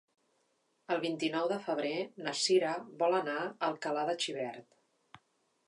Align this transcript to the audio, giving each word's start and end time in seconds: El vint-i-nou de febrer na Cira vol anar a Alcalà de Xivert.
El 0.95 1.01
vint-i-nou 1.03 1.49
de 1.51 1.59
febrer 1.65 1.91
na 2.29 2.33
Cira 2.41 2.71
vol 3.03 3.19
anar 3.21 3.37
a 3.45 3.53
Alcalà 3.69 4.07
de 4.11 4.17
Xivert. 4.25 5.25